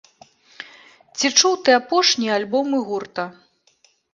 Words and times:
Ці 1.17 1.27
чуў 1.37 1.53
ты 1.67 1.77
апошнія 1.81 2.33
альбомы 2.39 2.77
гурта? 2.89 3.23